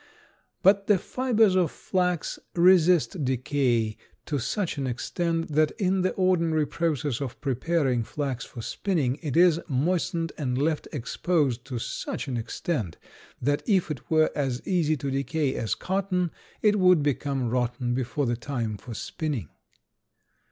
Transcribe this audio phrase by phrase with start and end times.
[0.63, 6.65] But the fibers of flax resist decay to such an extent that in the ordinary
[6.65, 12.35] process of preparing flax for spinning it is moistened and left exposed to such an
[12.35, 12.97] extent
[13.39, 16.31] that if it were as easy to decay as cotton
[16.63, 19.49] it would become rotten before the time for spinning.